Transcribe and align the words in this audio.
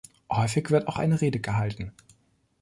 Häufig 0.31 0.71
wird 0.71 0.87
auch 0.87 0.97
eine 0.97 1.21
Rede 1.21 1.39
gehalten. 1.39 1.91